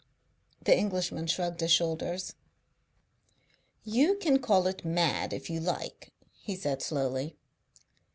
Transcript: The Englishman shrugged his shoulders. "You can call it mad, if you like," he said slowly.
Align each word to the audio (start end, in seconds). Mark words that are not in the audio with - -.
The 0.63 0.75
Englishman 0.75 1.27
shrugged 1.27 1.59
his 1.61 1.69
shoulders. 1.69 2.33
"You 3.83 4.15
can 4.15 4.39
call 4.39 4.65
it 4.65 4.83
mad, 4.83 5.31
if 5.31 5.47
you 5.47 5.59
like," 5.59 6.11
he 6.31 6.55
said 6.55 6.81
slowly. 6.81 7.35